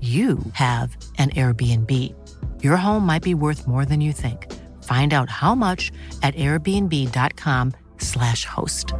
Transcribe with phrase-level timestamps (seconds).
[0.00, 1.90] you have an Airbnb.
[2.62, 4.52] Your home might be worth more than you think.
[4.82, 5.90] Find out how much
[6.22, 8.92] at airbnb.com/slash host.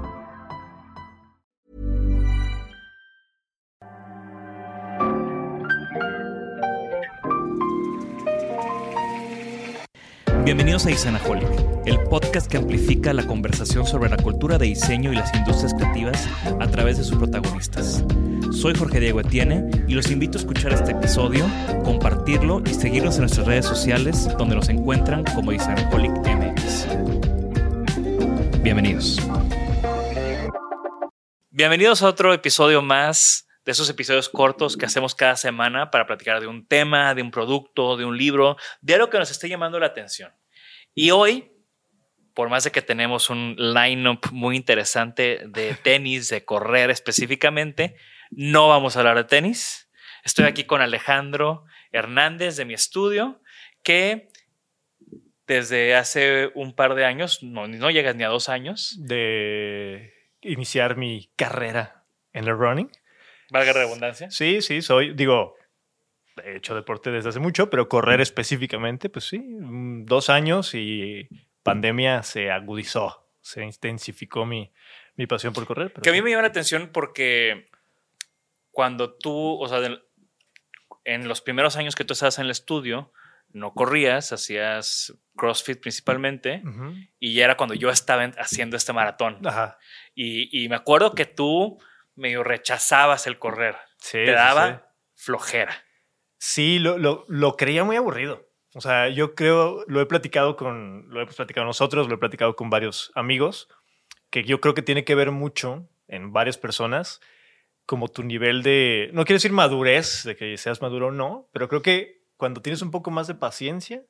[10.47, 11.48] Bienvenidos a Isanaholic,
[11.86, 16.28] el podcast que amplifica la conversación sobre la cultura de diseño y las industrias creativas
[16.60, 18.05] a través de sus protagonistas.
[18.52, 21.44] Soy Jorge Diego Etienne y los invito a escuchar este episodio,
[21.84, 26.86] compartirlo y seguirnos en nuestras redes sociales donde nos encuentran como Isanaholic MX.
[28.62, 29.19] Bienvenidos.
[31.50, 36.41] Bienvenidos a otro episodio más de esos episodios cortos que hacemos cada semana para platicar
[36.41, 39.81] de un tema, de un producto, de un libro, de algo que nos esté llamando
[39.81, 40.32] la atención.
[40.94, 41.53] Y hoy,
[42.32, 47.97] por más de que tenemos un line-up muy interesante de tenis, de correr específicamente,
[48.31, 49.88] no vamos a hablar de tenis.
[50.25, 53.41] Estoy aquí con Alejandro Hernández de mi estudio,
[53.82, 54.28] que
[55.47, 60.97] desde hace un par de años, no, no llegas ni a dos años, de iniciar
[60.97, 62.91] mi carrera en el running.
[63.50, 64.31] valga la redundancia.
[64.31, 65.54] Sí, sí, soy, digo,
[66.44, 71.28] he hecho deporte desde hace mucho, pero correr específicamente, pues sí, dos años y
[71.62, 74.72] pandemia se agudizó, se intensificó mi,
[75.14, 75.93] mi pasión por correr.
[75.93, 77.69] pero Que a mí me llama la atención porque
[78.76, 80.03] cuando tú, o sea, del-
[81.04, 83.10] en los primeros años que tú estabas en el estudio,
[83.54, 86.92] no corrías, hacías CrossFit principalmente, Ujú.
[87.19, 89.38] y ya era cuando yo estaba en- haciendo este maratón.
[89.47, 89.78] Ajá.
[90.14, 91.78] Y, y me acuerdo que tú
[92.16, 94.69] medio rechazabas el correr, Sí, te sí, daba
[95.14, 95.22] sí.
[95.25, 95.75] flojera.
[96.37, 98.47] Sí, lo, lo, lo creía muy aburrido.
[98.75, 102.56] O sea, yo creo, lo he platicado con, lo hemos platicado nosotros, lo he platicado
[102.56, 103.69] con varios amigos,
[104.28, 107.22] que yo creo que tiene que ver mucho en varias personas,
[107.86, 111.69] como tu nivel de, no quiero decir madurez, de que seas maduro o no, pero
[111.69, 114.02] creo que cuando tienes un poco más de paciencia,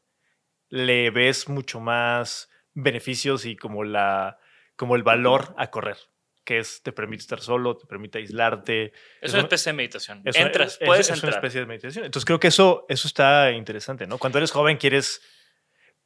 [0.69, 4.39] le ves mucho más beneficios y como la,
[4.77, 5.99] como el valor a correr,
[6.45, 8.87] que es, te permite estar solo, te permite aislarte,
[9.21, 10.23] Es Es una especie de meditación.
[10.25, 11.35] Entras, es- puedes es una entrar.
[11.35, 12.05] especie de meditación.
[12.05, 14.19] Entonces creo que eso, eso está interesante, ¿no?
[14.19, 15.21] Cuando eres joven quieres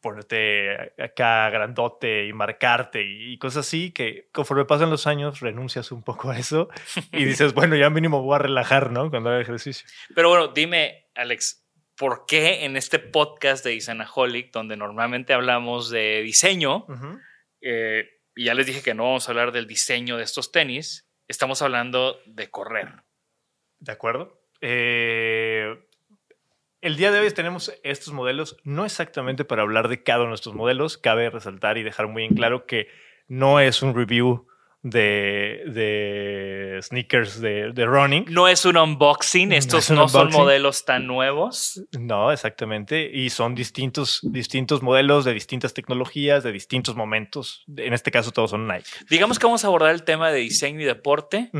[0.00, 6.02] ponerte acá grandote y marcarte y cosas así, que conforme pasan los años renuncias un
[6.02, 6.68] poco a eso
[7.12, 9.10] y dices, bueno, ya mínimo voy a relajar, ¿no?
[9.10, 9.86] Cuando haga ejercicio.
[10.14, 11.66] Pero bueno, dime, Alex,
[11.96, 16.86] ¿por qué en este podcast de Isanaholic, donde normalmente hablamos de diseño,
[17.60, 21.08] eh, y ya les dije que no vamos a hablar del diseño de estos tenis,
[21.28, 22.88] estamos hablando de correr?
[23.78, 24.40] ¿De acuerdo?
[24.60, 25.74] Eh,
[26.82, 30.36] el día de hoy tenemos estos modelos, no exactamente para hablar de cada uno de
[30.36, 32.88] estos modelos, cabe resaltar y dejar muy en claro que
[33.28, 34.46] no es un review
[34.82, 38.24] de, de sneakers de, de running.
[38.28, 41.82] No es un unboxing, estos no son modelos tan nuevos.
[41.98, 43.10] No, exactamente.
[43.12, 47.64] Y son distintos, distintos modelos de distintas tecnologías, de distintos momentos.
[47.76, 48.88] En este caso, todos son Nike.
[49.08, 51.50] Digamos que vamos a abordar el tema de diseño y deporte,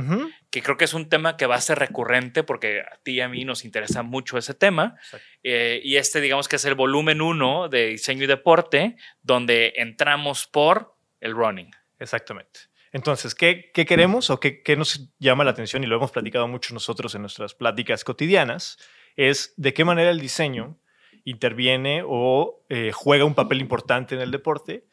[0.50, 3.20] que creo que es un tema que va a ser recurrente porque a ti y
[3.20, 4.96] a mí nos interesa mucho ese tema.
[5.42, 10.46] Eh, y este, digamos que es el volumen uno de diseño y deporte, donde entramos
[10.46, 11.70] por el running.
[11.98, 12.69] Exactamente.
[12.92, 15.84] Entonces, ¿qué, qué queremos o qué, qué nos llama la atención?
[15.84, 18.78] Y lo hemos platicado mucho nosotros en nuestras pláticas cotidianas.
[19.16, 20.78] es de qué manera el diseño
[21.24, 24.86] interviene o eh, juega un papel importante en el deporte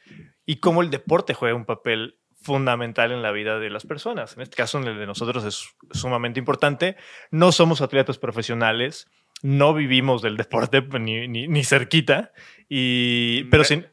[0.45, 4.35] y cómo el deporte juega un papel fundamental en la vida de las personas.
[4.35, 6.95] En este caso, en el de nosotros es sumamente importante.
[7.31, 9.07] No somos atletas profesionales,
[9.41, 12.31] no vivimos del deporte ni, ni, cerquita,
[12.69, 13.87] y, pero sin...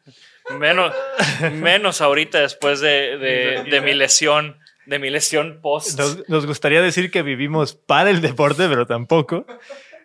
[0.58, 0.94] Menos,
[1.52, 5.99] menos ahorita después de, de, mi lesión, de mi lesión post.
[6.29, 9.46] Nos, gustaría decir que vivimos para el deporte, pero tampoco.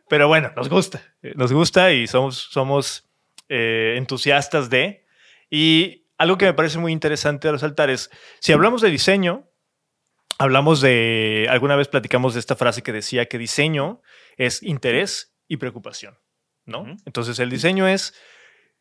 [0.08, 1.04] Pero bueno, nos gusta,
[1.36, 3.10] nos gusta y somos, somos
[3.50, 5.06] eh, entusiastas de.
[5.50, 8.10] Y algo que me parece muy interesante resaltar es,
[8.40, 9.50] si hablamos de diseño,
[10.38, 14.02] hablamos de, alguna vez platicamos de esta frase que decía que diseño
[14.38, 16.18] es interés y preocupación,
[16.66, 16.86] ¿no?
[17.06, 18.16] Entonces el diseño es,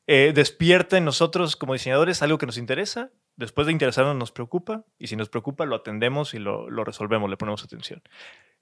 [0.08, 4.86] eh, despierta en nosotros como diseñadores algo que nos interesa, después de interesarnos nos preocupa
[4.98, 8.02] y si nos preocupa lo atendemos y lo, resolvemos, le ponemos atención.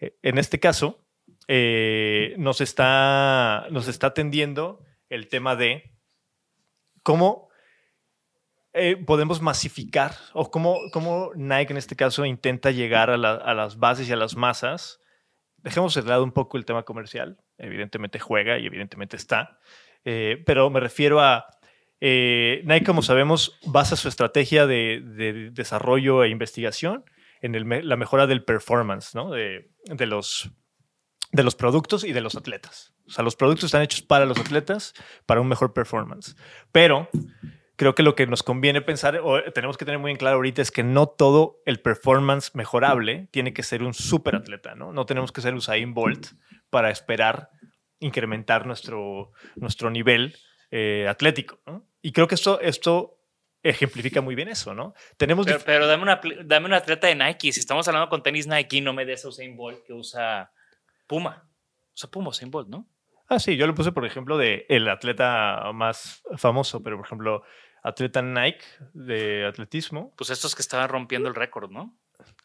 [0.00, 1.06] Eh, en este caso,
[1.46, 3.66] eh, nos, está,
[4.02, 5.94] atendiendo el tema de
[7.04, 7.48] cómo
[8.72, 14.12] eh, podemos masificar o cómo, Nike en este caso intenta llegar a, las bases y
[14.12, 15.00] a las masas.
[15.58, 17.38] Dejemos de lado un poco el tema comercial.
[17.56, 19.60] Evidentemente juega y evidentemente está.
[20.08, 21.46] Eh, pero me refiero a
[22.00, 27.04] eh, Nike, como sabemos, basa su estrategia de, desarrollo e investigación
[27.42, 29.30] en la mejora del performance ¿no?
[29.30, 30.48] de, de, los,
[31.32, 32.94] de los productos y de los atletas.
[33.08, 34.94] O sea, los productos están hechos para los atletas,
[35.26, 36.36] para un mejor performance.
[36.70, 37.08] Pero
[37.74, 40.62] creo que lo que nos conviene pensar, o tenemos que tener muy en claro ahorita,
[40.62, 44.92] es que no todo el performance mejorable tiene que ser un super atleta, ¿no?
[44.92, 46.28] No tenemos que ser Usain Bolt
[46.70, 47.50] para esperar
[48.00, 50.36] incrementar nuestro, nuestro nivel
[50.70, 51.86] eh, atlético, ¿no?
[52.02, 53.18] Y creo que esto, esto
[53.62, 54.94] ejemplifica muy bien eso, ¿no?
[55.16, 57.52] Tenemos pero, pero dame, una, dame una atleta de Nike.
[57.52, 60.52] Si estamos hablando con tenis Nike, no me des a Usain Bolt que usa
[61.06, 61.48] Puma.
[61.94, 62.88] Usa Puma, Usain Bolt, ¿no?
[63.28, 67.42] Ah, sí, yo lo puse, por ejemplo, de el atleta más famoso, pero por ejemplo,
[67.82, 70.14] atleta Nike de atletismo.
[70.16, 71.96] Pues estos que estaban rompiendo el récord, ¿no?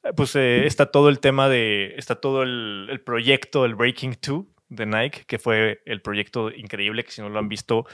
[0.04, 4.46] Eh, pues eh, está todo el tema de, está todo el, proyecto, el Breaking 2
[4.72, 7.86] de Nike, que fue el proyecto increíble, que si no lo han visto,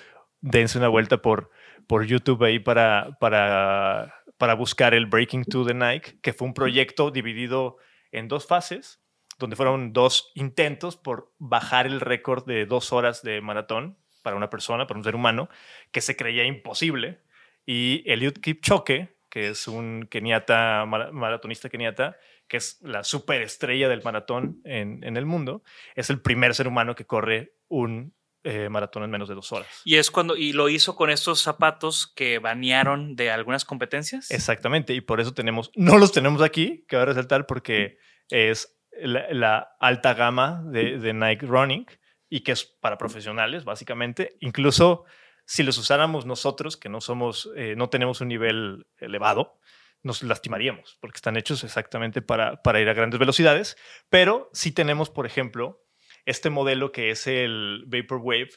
[0.41, 1.49] dense una vuelta por,
[1.87, 6.53] por YouTube ahí para, para, para buscar el Breaking 2 de Nike, que fue un
[6.53, 7.77] proyecto dividido
[8.11, 9.01] en dos fases,
[9.39, 14.49] donde fueron dos intentos por bajar el récord de dos horas de maratón para una
[14.49, 15.49] persona, para un ser humano,
[15.91, 17.21] que se creía imposible.
[17.65, 24.61] Y Eliud Kipchoge, que es un keniata, maratonista keniata, que es la superestrella del maratón
[24.63, 25.63] en, el mundo,
[25.95, 28.13] es el primer ser humano que corre un
[28.43, 29.67] eh, maratón en menos de dos horas.
[29.83, 34.31] Y es cuando, y lo hizo con estos zapatos que banearon de algunas competencias.
[34.31, 37.97] Exactamente, y por eso tenemos, no los tenemos aquí, que voy a resaltar porque
[38.29, 41.85] es la, alta gama de, de Nike Running
[42.29, 44.37] y que es para profesionales, básicamente.
[44.39, 45.05] Incluso
[45.47, 49.59] si los usáramos nosotros, que no somos, eh, no tenemos un nivel elevado,
[50.03, 53.77] nos lastimaríamos, porque están hechos exactamente para, para ir a grandes velocidades.
[54.09, 55.83] Pero sí tenemos, por ejemplo,
[56.25, 58.49] este modelo que es el Vaporwave,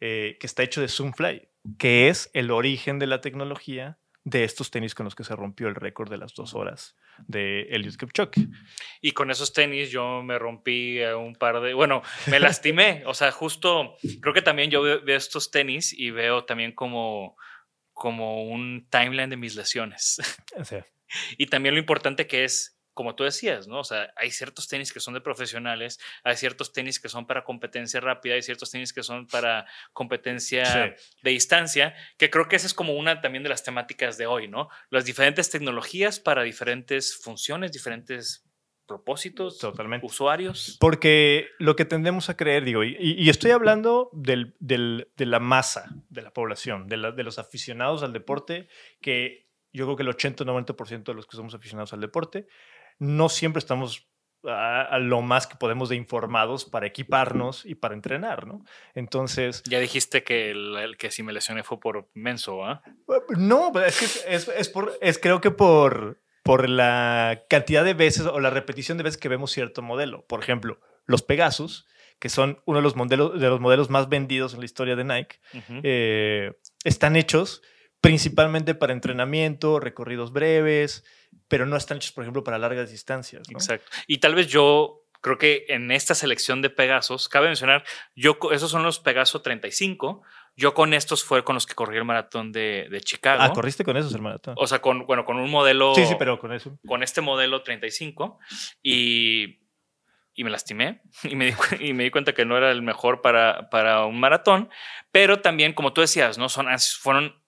[0.00, 1.48] eh, que está hecho de Zoomfly,
[1.78, 5.68] que es el origen de la tecnología de estos tenis con los que se rompió
[5.68, 6.96] el récord de las dos horas
[7.26, 8.48] de Eliud Kipchoge.
[9.00, 13.32] Y con esos tenis yo me rompí un par de, bueno, me lastimé, o sea,
[13.32, 17.36] justo, creo que también yo veo, estos tenis y veo también como,
[18.00, 20.16] como un timeline de mis lesiones.
[21.36, 23.80] Y también lo importante que es como tú decías, ¿no?
[23.80, 27.44] O sea, hay ciertos tenis que son de profesionales, hay ciertos tenis que son para
[27.44, 32.66] competencia rápida, hay ciertos tenis que son para competencia de distancia, que creo que esa
[32.66, 34.68] es como una también de las temáticas de hoy, ¿no?
[34.88, 38.44] Las diferentes tecnologías para diferentes funciones, diferentes
[38.90, 40.04] propósitos, Totalmente.
[40.04, 40.76] usuarios.
[40.80, 46.22] Porque lo que tendemos a creer, digo, y, estoy hablando del, de la masa de
[46.22, 48.66] la población, de, de los aficionados al deporte,
[49.00, 52.48] que yo creo que el 80-90% de los que somos aficionados al deporte
[52.98, 54.10] no siempre estamos
[54.44, 58.64] a, lo más que podemos de informados para equiparnos y para entrenar, ¿no?
[58.94, 59.62] Entonces...
[59.68, 62.82] Ya dijiste que el, que si me lesioné fue por menso, ¿ah?
[63.36, 68.26] No, es que es, es, por, es creo que por, por la cantidad de veces
[68.26, 70.26] o la repetición de veces que vemos cierto modelo.
[70.26, 71.86] Por ejemplo, los Pegasus,
[72.18, 75.04] que son uno de los modelos, de los modelos más vendidos en la historia de
[75.04, 75.38] Nike,
[75.84, 77.62] eh, están hechos
[78.00, 81.04] principalmente para entrenamiento, recorridos breves,
[81.46, 83.48] pero no están hechos, por ejemplo, para largas distancias.
[83.48, 83.88] Exacto.
[84.08, 87.84] Y tal vez yo creo que en esta selección de Pegasos, cabe mencionar,
[88.16, 90.22] yo, esos son los Pegaso 35.
[90.60, 93.42] Yo con estos fue con los que corrí el maratón de, de Chicago.
[93.42, 94.54] Ah, corriste con esos el maratón.
[94.58, 95.94] O sea, con, bueno, con un modelo.
[95.94, 96.78] Sí, sí, pero con eso.
[96.86, 98.38] Con este modelo 35.
[98.82, 99.60] Y
[100.34, 103.20] y me lastimé y me, di, y me di cuenta que no era el mejor
[103.20, 104.70] para, para un maratón,
[105.10, 106.48] pero también, como tú decías, ¿no?
[106.48, 106.66] Son,
[107.00, 107.42] fueron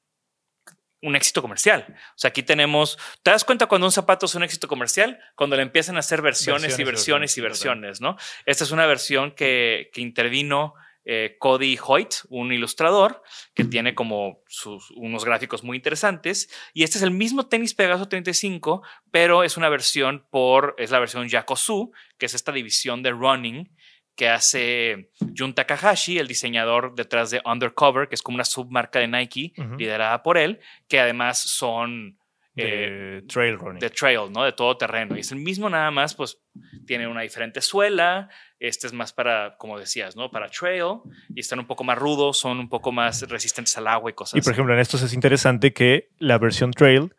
[1.00, 1.86] un éxito comercial.
[1.88, 5.18] O sea, aquí tenemos, ¿te das cuenta cuando un zapato es un éxito comercial?
[5.34, 8.16] Cuando le empiezan a hacer versiones, y versiones y versiones, ¿no?
[8.46, 13.22] Esta es una versión que, que intervino eh, Cody Hoyt, un ilustrador
[13.54, 16.48] que tiene como sus, unos gráficos muy interesantes.
[16.72, 21.00] Y este es el mismo tenis Pegaso 35, pero es una versión por, es la
[21.00, 23.70] versión Yakosu, que es esta división de running
[24.14, 29.08] que hace Jun Takahashi, el diseñador detrás de Undercover, que es como una submarca de
[29.08, 32.18] Nike liderada por él, que además son
[32.54, 33.80] de eh, trail running.
[33.80, 34.44] De trail, ¿no?
[34.44, 35.16] De todo terreno.
[35.16, 36.38] Y es el mismo nada más, pues
[36.86, 38.28] tiene una diferente suela.
[38.58, 40.30] Este es más para, como decías, ¿no?
[40.30, 41.00] Para trail.
[41.34, 44.38] Y están un poco más rudos, son un poco más resistentes al agua y cosas
[44.38, 47.14] Y por ejemplo, en estos es interesante que la versión trail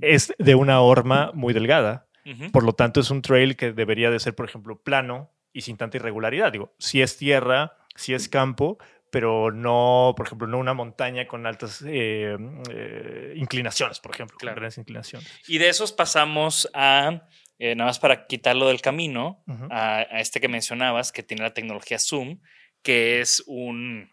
[0.00, 2.06] es de una horma muy delgada.
[2.52, 5.78] Por lo tanto, es un trail que debería de ser, por ejemplo, plano y sin
[5.78, 6.52] tanta irregularidad.
[6.52, 8.76] Digo, si es tierra, si es campo,
[9.10, 12.36] pero no, por ejemplo, no una montaña con altas eh,
[12.70, 15.28] eh, inclinaciones, por ejemplo, grandes inclinaciones.
[15.46, 20.48] Y de esos pasamos a, eh, nada más para quitarlo del camino, a, este que
[20.48, 22.40] mencionabas, que tiene la tecnología Zoom,
[22.82, 24.12] que es un,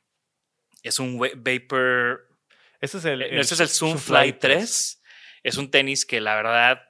[0.83, 2.29] es un Vapor...
[2.79, 5.01] Este es el, este es el Zoom, Fly 3.
[5.43, 6.81] Es un tenis que la verdad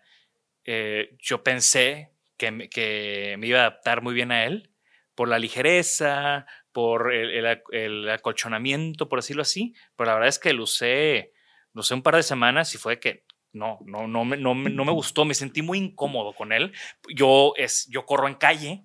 [1.20, 4.72] yo pensé que que me iba a adaptar muy bien a él
[5.16, 10.63] por la ligereza, por el, acolchonamiento, por decirlo así, pero la verdad es que lo
[10.63, 11.32] usé,
[11.72, 14.84] lo usé un par de semanas y fue que no, no, no, me, no, no
[14.84, 16.74] me gustó, me sentí muy incómodo con él.
[17.15, 18.84] Yo, es, yo corro en calle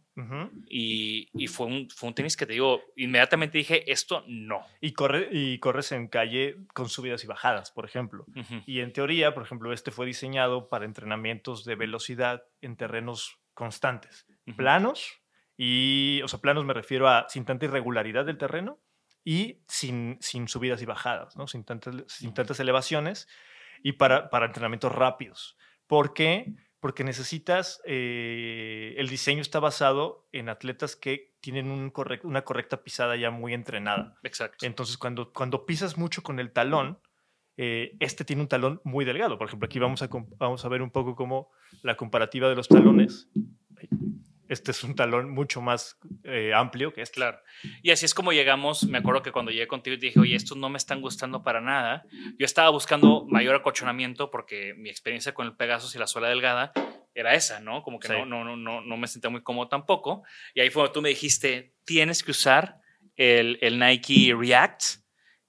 [0.68, 4.64] y, y, fue, un, fue un tenis que te digo, inmediatamente dije, esto no.
[4.80, 8.24] Y, corre, y corres en calle con subidas y bajadas, por ejemplo.
[8.66, 14.28] Y en teoría, por ejemplo, este fue diseñado para entrenamientos de velocidad en terrenos constantes,
[14.56, 15.19] planos
[15.62, 18.80] y, o sea, planos me refiero a sin tanta irregularidad del terreno
[19.22, 21.46] y sin, sin subidas y bajadas, ¿no?
[21.46, 23.28] sin, tantas, sin tantas elevaciones
[23.82, 25.58] y para, para entrenamientos rápidos.
[25.86, 26.54] ¿Por qué?
[26.80, 33.16] Porque necesitas, eh, el diseño está basado en atletas que tienen un una correcta pisada
[33.16, 34.16] ya muy entrenada.
[34.22, 34.64] Exacto.
[34.64, 37.00] Entonces, cuando, cuando pisas mucho con el talón,
[37.58, 39.36] eh, este tiene un talón muy delgado.
[39.36, 41.50] Por ejemplo, aquí vamos a, vamos a ver un poco cómo
[41.82, 43.28] la comparativa de los talones
[44.50, 47.14] este es un talón mucho más eh, amplio que este.
[47.14, 47.38] Claro.
[47.82, 48.82] Y así es como llegamos.
[48.82, 52.04] Me acuerdo que cuando llegué contigo dije, oye, estos no me están gustando para nada.
[52.36, 56.72] Yo estaba buscando mayor acolchonamiento porque mi experiencia con el Pegasus y la suela delgada
[57.14, 57.84] era esa, ¿no?
[57.84, 60.24] Como que no, no, no, no me sentía muy cómodo tampoco.
[60.52, 62.80] Y ahí fue cuando tú me dijiste, tienes que usar
[63.14, 64.82] el, el Nike React,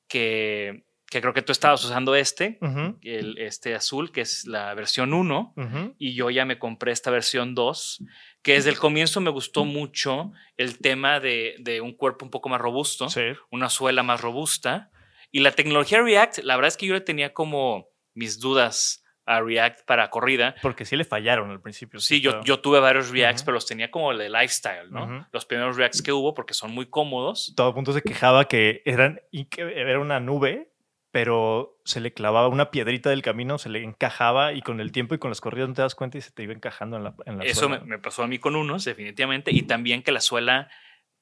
[0.07, 2.57] que, que creo que tú estabas usando este,
[3.01, 5.53] el, este azul, que es la versión 1,
[5.97, 8.03] y yo ya me compré esta versión 2
[8.41, 12.47] que desde el comienzo me gustó mucho el tema de, de un cuerpo un poco
[12.47, 13.07] más robusto,
[13.51, 14.89] una suela más robusta.
[15.31, 19.41] Y la tecnología React, la verdad es que yo le tenía como mis dudas a
[19.41, 20.55] React para corrida.
[20.61, 21.99] Porque sí le fallaron al principio.
[21.99, 25.27] Sí, yo, yo tuve varios Reacts, pero los tenía como de lifestyle, ¿no?
[25.33, 27.53] Los primeros Reacts que hubo porque son muy cómodos.
[27.55, 29.21] Todo el mundo se quejaba que eran
[29.57, 30.70] era una nube
[31.11, 35.13] pero se le clavaba una piedrita del camino, se le encajaba y con el tiempo
[35.13, 37.15] y con las corridas no te das cuenta y se te iba encajando en la,
[37.25, 40.69] en Eso Me, pasó a mí con unos, definitivamente, y también que la suela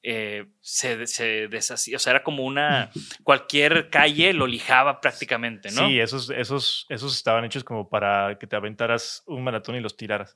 [0.04, 2.92] eh, se, se, deshacía, o sea, era como una,
[3.24, 5.88] cualquier calle lo lijaba prácticamente, ¿no?
[5.88, 9.98] Sí, esos, esos, esos estaban hechos como para que te aventaras un maratón y los
[9.98, 10.36] tiraras.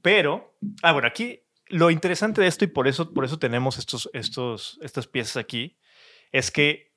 [0.00, 4.08] Pero, ah, bueno, aquí lo interesante de esto y por eso, por eso tenemos estos,
[4.14, 5.78] estos, estas piezas aquí,
[6.32, 6.95] es que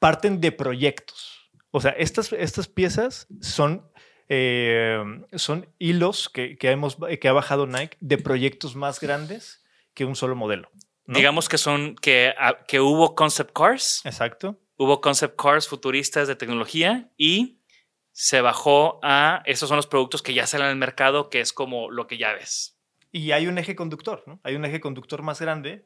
[0.00, 1.52] parten de proyectos.
[1.70, 3.88] O sea, estas, estas piezas son,
[4.28, 5.00] eh,
[5.34, 9.62] son hilos que, que, hemos, que ha bajado Nike de proyectos más grandes
[9.94, 10.68] que un solo modelo.
[11.06, 14.00] Digamos que son que, ah, que hubo concept cars.
[14.04, 14.58] Exacto.
[14.76, 17.60] Hubo concept cars futuristas de tecnología y
[18.12, 21.90] se bajó a esos son los productos que ya salen al mercado, que es como
[21.90, 22.78] lo que ya ves.
[23.12, 24.40] Y hay un eje conductor, ¿no?
[24.44, 25.84] Hay un eje conductor más grande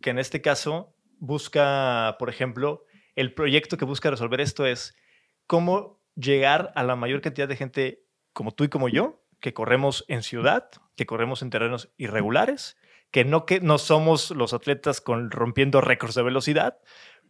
[0.00, 2.84] que en este caso busca, por ejemplo,
[3.16, 4.94] el proyecto que busca resolver esto es
[5.46, 10.04] cómo llegar a la mayor cantidad de gente como tú y como yo, que corremos
[10.08, 12.76] en ciudad, que corremos en terrenos irregulares,
[13.10, 16.78] que no, que no somos los atletas con, rompiendo récords de velocidad,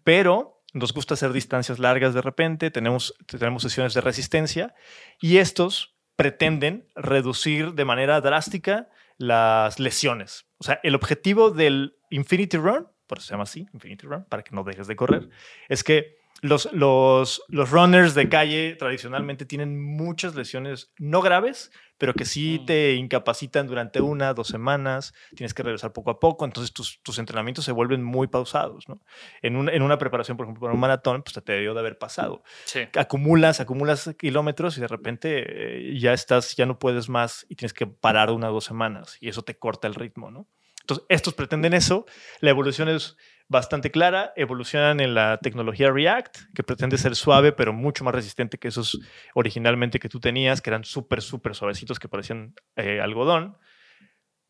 [0.05, 4.75] pero nos gusta hacer distancias largas de repente, tenemos, tenemos sesiones de resistencia
[5.21, 8.89] y estos pretenden reducir de manera drástica
[9.19, 10.47] las lesiones.
[10.59, 14.43] O sea, el objetivo del Infinity Run por eso se llama así, Infinity Run, para
[14.43, 15.29] que no dejes de correr,
[15.69, 22.13] es que los, los, los runners de calle tradicionalmente tienen muchas lesiones no graves, pero
[22.13, 22.67] que sí Mm.
[22.67, 27.19] te incapacitan durante una, dos semanas, tienes que regresar poco a poco, entonces tus, tus
[27.19, 29.01] entrenamientos se vuelven muy pausados, ¿no?
[29.41, 31.97] En, un- en una preparación, por ejemplo, para un maratón, pues te debió de haber
[31.97, 32.43] pasado.
[32.67, 32.81] Sí.
[32.99, 35.45] Acumulas, acumulas kilómetros y de repente
[35.95, 39.17] eh, ya estás, ya no puedes más y tienes que parar una o dos semanas
[39.23, 40.47] y eso te corta el ritmo, ¿no?
[40.87, 42.07] Entonces, estos pretenden eso.
[42.39, 43.17] La evolución es
[43.49, 44.33] bastante clara.
[44.37, 48.97] Evolucionan en la tecnología React, que pretende ser suave, pero mucho más resistente que esos
[49.35, 53.57] originalmente que tú tenías, que eran súper, súper suavecitos, que parecían eh, algodón.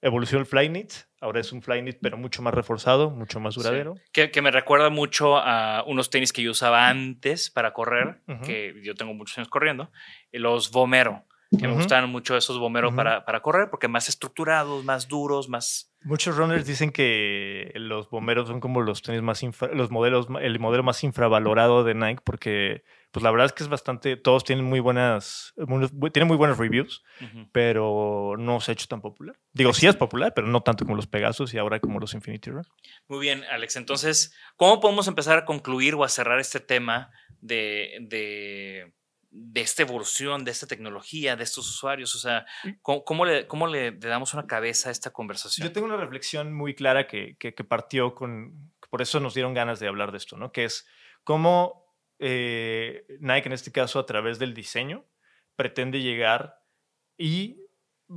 [0.02, 0.93] Evolucionó el Flyknit.
[1.23, 3.61] Ahora es un Flyknit, pero mucho más reforzado, mucho más Sí.
[3.61, 3.95] duradero.
[4.12, 8.75] Que, que me recuerda mucho a unos tenis que yo usaba antes para correr, que
[8.85, 9.90] yo tengo muchos años corriendo,
[10.33, 12.97] los Vomero, que me gustaban mucho esos Ujú.
[12.97, 15.93] para, para correr, porque más estructurados, más duros, más...
[16.03, 20.59] Muchos runners dicen que los bomberos son como los tenis más infra- los modelos el
[20.61, 24.65] modelo más infravalorado de Nike porque pues la verdad es que es bastante todos tienen
[24.67, 27.03] muy buenas muy- tienen muy buenos reviews
[27.50, 30.97] pero no se ha hecho tan popular digo sí es popular pero no tanto como
[30.97, 32.67] los Pegasus y ahora como los Infinity Run
[33.09, 33.75] Muy bien, Alex.
[33.76, 37.11] Entonces, ¿cómo podemos empezar a concluir o a cerrar este tema
[37.41, 38.93] de, de,
[39.30, 42.14] de esta evolución, de esta tecnología, de estos usuarios?
[42.14, 42.47] O sea,
[42.83, 45.66] ¿cómo, cómo le, cómo le, le damos una cabeza a esta conversación?
[45.66, 49.54] yo tengo una reflexión muy clara que, que, que partió con por eso nos dieron
[49.54, 50.87] ganas de hablar de esto no que es
[51.25, 55.04] cómo eh, Nike en este caso a través del diseño
[55.56, 56.61] pretende llegar
[57.18, 57.62] y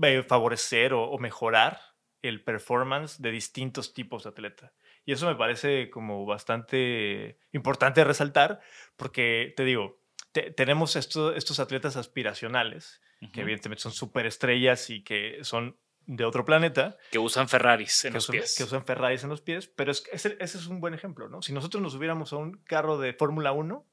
[0.04, 1.80] eh, favorecer o, o mejorar
[2.22, 4.74] el performance de distintos tipos de atleta.
[5.06, 8.60] Y eso me parece como bastante importante resaltar
[8.98, 9.99] porque, te digo,
[10.32, 13.42] te- tenemos esto- estos atletas aspiracionales que Ujú.
[13.42, 18.24] evidentemente son superestrellas y que son de otro planeta, que usan Ferraris en que, los
[18.30, 18.56] usan, pies.
[18.58, 21.30] que usan Ferraris en los pies, pero es, que ese, ese es un buen ejemplo,
[21.30, 21.42] ¿no?
[21.42, 23.86] Si nosotros nos subiéramos a un carro de Fórmula 1,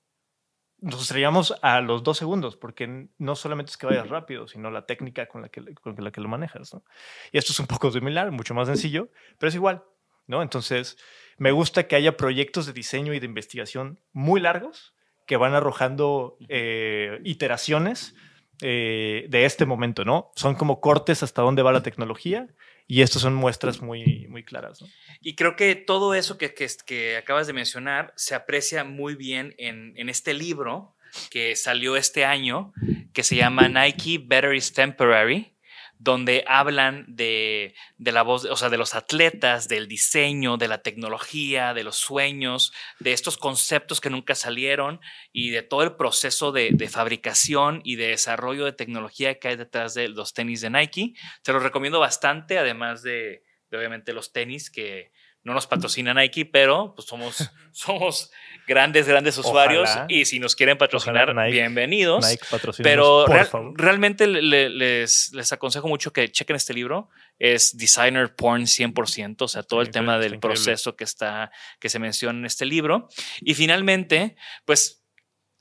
[0.79, 4.87] nos estrellamos a los dos segundos, porque no solamente es que vayas rápido, sino la
[4.87, 6.85] técnica con la que, con la, que lo manejas, ¿no?
[7.33, 9.85] Y esto es un poco similar, mucho más sencillo, pero es igual,
[10.27, 10.43] ¿no?
[10.43, 10.97] Entonces,
[11.39, 14.95] me gusta que haya proyectos de diseño y de investigación muy largos
[15.27, 18.15] que van arrojando eh, iteraciones
[18.63, 20.31] eh, de este momento, ¿no?
[20.35, 22.49] Son como cortes hasta dónde va la tecnología
[22.87, 24.89] y estas son muestras muy, muy claras, ¿no?
[25.21, 29.55] Y creo que todo eso que, que, que acabas de mencionar se aprecia muy bien
[29.59, 30.95] en, en este libro
[31.31, 32.73] que salió este año,
[33.13, 35.56] que se llama Nike Better is Temporary,
[35.99, 40.83] donde hablan de, de la voz, o sea, de los atletas, del diseño, de la
[40.83, 45.01] tecnología, de los sueños, de estos conceptos que nunca salieron
[45.33, 49.57] y de todo el proceso de, de fabricación y de desarrollo de tecnología que hay
[49.57, 51.15] detrás de los tenis de Nike.
[51.43, 55.13] Se los recomiendo bastante, además de, de obviamente los tenis que
[55.47, 58.33] no nos patrocina Nike, pero pues somos, somos
[58.67, 60.07] grandes, grandes usuarios Ojalá.
[60.09, 62.29] y si nos quieren patrocinar, Nike- bienvenidos.
[62.29, 62.45] Nike
[62.83, 67.09] Pero real- realmente le- le- les, les aconsejo mucho que chequen este libro.
[67.39, 71.99] Es Designer Porn 100%, o sea, todo el tema del proceso que, está, que se
[72.01, 73.09] menciona en este libro.
[73.41, 75.05] Y finalmente, pues,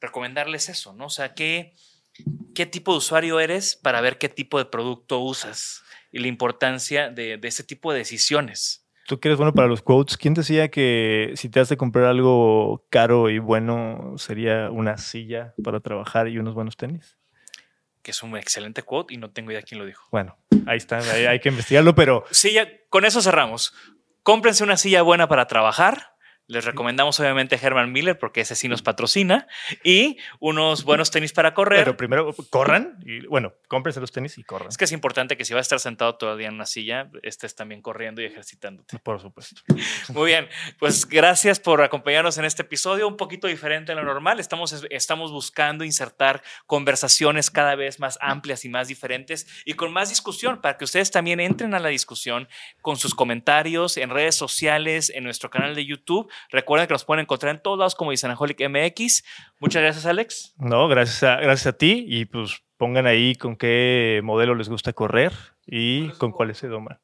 [0.01, 1.05] recomendarles eso, ¿no?
[1.05, 1.75] O sea, ¿qué,
[2.55, 7.09] qué tipo de usuario eres para ver qué tipo de producto usas y la importancia
[7.09, 8.84] de, de ese tipo de decisiones.
[9.05, 12.05] Tú que eres bueno para los quotes, ¿quién decía que si te has de comprar
[12.05, 17.15] algo caro y bueno sería una silla para trabajar y unos buenos tenis?
[18.01, 20.07] Que es un excelente quote y no tengo idea quién lo dijo.
[20.11, 23.75] Bueno, ahí está, ahí hay que investigarlo, pero Silla, con eso cerramos.
[24.23, 26.14] Cómprense una silla buena para trabajar.
[26.47, 29.47] Les recomendamos obviamente a Herman Miller porque ese sí nos patrocina.
[29.83, 31.79] Y unos buenos tenis para correr.
[31.79, 34.69] Pero primero corran y bueno, cómprense los tenis y corran.
[34.69, 37.55] es que es importante que si vas a estar sentado día en una silla, estés
[37.55, 38.97] también corriendo y ejercitándote.
[38.99, 39.61] Por supuesto.
[40.13, 40.47] Muy bien,
[40.79, 44.39] pues gracias por acompañarnos en este episodio, un poquito diferente a lo normal.
[44.39, 50.09] Estamos, estamos buscando insertar conversaciones cada vez más amplias y más diferentes y con más
[50.09, 52.47] discusión para que ustedes también entren a la discusión
[52.81, 56.31] con sus comentarios en redes sociales, en nuestro canal de YouTube.
[56.49, 59.23] Recuerden que nos pueden encontrar en todos lados como Disanaholic MX.
[59.59, 60.53] Muchas gracias, Alex.
[60.57, 64.93] No, gracias a, gracias a ti y pues pongan ahí con qué modelo les gusta
[64.93, 65.31] correr
[65.65, 66.99] y con cuáles se doman.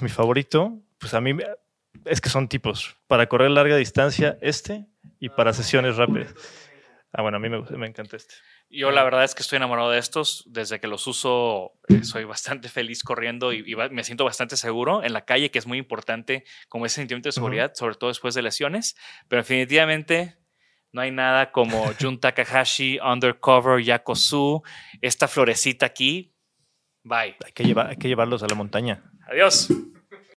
[0.00, 1.36] Mi favorito, pues a mí
[2.04, 2.96] es que son tipos.
[3.06, 4.86] Para correr larga distancia, este
[5.20, 6.34] y para sesiones rápidas.
[7.12, 8.34] Ah, bueno, a mí me, gusta- me encanta este.
[8.68, 10.42] Yo la verdad es que estoy enamorado de estos.
[10.46, 14.56] Desde que los uso, eh, soy bastante feliz corriendo y, y ba- me siento bastante
[14.56, 18.08] seguro en la calle, que es muy importante como ese sentimiento de seguridad, sobre todo
[18.08, 18.96] después de lesiones.
[19.28, 20.36] Pero definitivamente
[20.92, 24.62] no hay nada como Jun Takahashi, Undercover, Yakosu,
[25.00, 26.34] esta florecita aquí.
[27.04, 27.36] Bye.
[27.44, 29.04] Hay que, llevar, hay que llevarlos a la montaña.
[29.30, 29.68] Adiós.